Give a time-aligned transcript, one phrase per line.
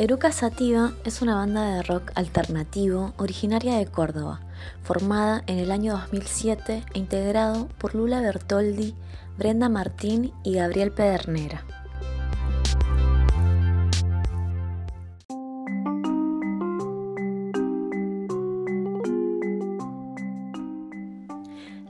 [0.00, 4.40] Eruca Sativa es una banda de rock alternativo originaria de Córdoba,
[4.84, 8.94] formada en el año 2007 e integrado por Lula Bertoldi,
[9.36, 11.64] Brenda Martín y Gabriel Pedernera.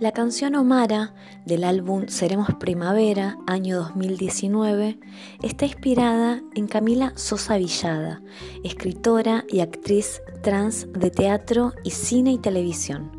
[0.01, 1.13] La canción Omara
[1.45, 4.97] del álbum Seremos Primavera, año 2019,
[5.43, 8.23] está inspirada en Camila Sosa Villada,
[8.63, 13.11] escritora y actriz trans de teatro y cine y televisión.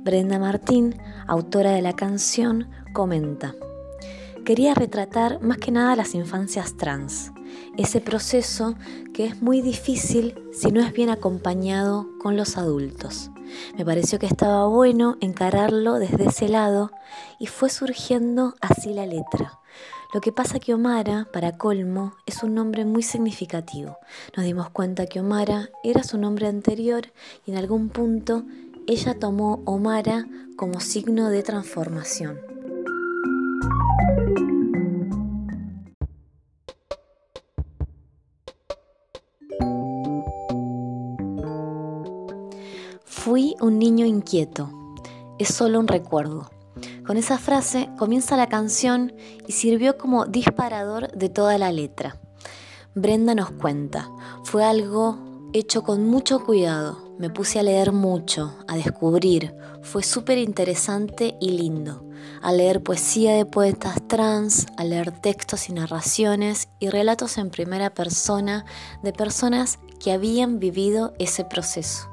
[0.00, 3.54] Brenda Martín, autora de la canción, comenta,
[4.50, 7.30] quería retratar más que nada las infancias trans,
[7.76, 8.74] ese proceso
[9.14, 13.30] que es muy difícil si no es bien acompañado con los adultos.
[13.78, 16.90] Me pareció que estaba bueno encararlo desde ese lado
[17.38, 19.60] y fue surgiendo así la letra.
[20.12, 23.98] Lo que pasa que Omara, para colmo, es un nombre muy significativo.
[24.36, 27.12] Nos dimos cuenta que Omara era su nombre anterior
[27.46, 28.42] y en algún punto
[28.88, 30.26] ella tomó Omara
[30.56, 32.59] como signo de transformación.
[43.22, 44.70] Fui un niño inquieto.
[45.38, 46.48] Es solo un recuerdo.
[47.06, 49.12] Con esa frase comienza la canción
[49.46, 52.18] y sirvió como disparador de toda la letra.
[52.94, 54.10] Brenda nos cuenta,
[54.42, 55.18] fue algo
[55.52, 57.14] hecho con mucho cuidado.
[57.18, 59.54] Me puse a leer mucho, a descubrir.
[59.82, 62.08] Fue súper interesante y lindo.
[62.40, 67.90] A leer poesía de poetas trans, a leer textos y narraciones y relatos en primera
[67.90, 68.64] persona
[69.02, 72.09] de personas que habían vivido ese proceso.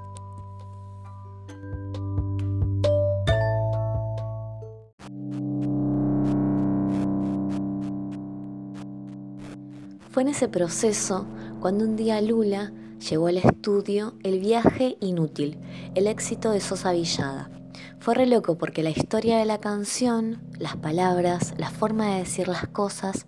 [10.17, 11.27] Fue en ese proceso
[11.59, 12.71] cuando un día Lula
[13.07, 15.59] llegó al estudio El viaje inútil,
[15.93, 17.51] el éxito de Sosa Villada.
[17.99, 22.47] Fue re loco porque la historia de la canción, las palabras, la forma de decir
[22.47, 23.27] las cosas,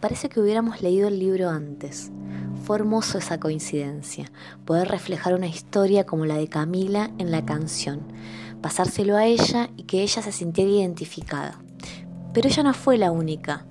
[0.00, 2.10] parece que hubiéramos leído el libro antes.
[2.64, 4.32] Fue hermoso esa coincidencia,
[4.64, 8.00] poder reflejar una historia como la de Camila en la canción,
[8.62, 11.60] pasárselo a ella y que ella se sintiera identificada.
[12.32, 13.66] Pero ella no fue la única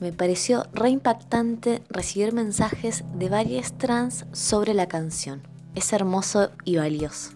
[0.00, 5.42] me pareció re impactante recibir mensajes de varias trans sobre la canción.
[5.74, 7.32] Es hermoso y valioso.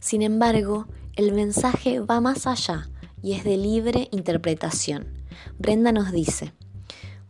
[0.00, 0.86] Sin embargo,
[1.16, 2.88] el mensaje va más allá
[3.22, 5.06] y es de libre interpretación.
[5.58, 6.52] Brenda nos dice,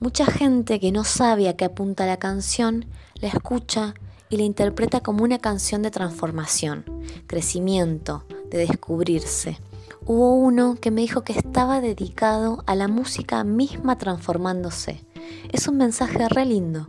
[0.00, 2.86] mucha gente que no sabe a qué apunta la canción,
[3.20, 3.94] la escucha
[4.32, 6.86] y la interpreta como una canción de transformación,
[7.26, 9.58] crecimiento, de descubrirse.
[10.06, 15.04] Hubo uno que me dijo que estaba dedicado a la música misma transformándose.
[15.52, 16.88] Es un mensaje re lindo.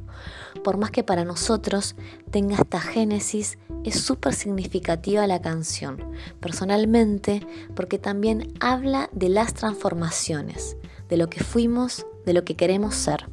[0.64, 1.98] Por más que para nosotros
[2.32, 5.98] tenga esta génesis, es súper significativa la canción.
[6.40, 7.46] Personalmente,
[7.76, 10.78] porque también habla de las transformaciones,
[11.10, 13.28] de lo que fuimos, de lo que queremos ser.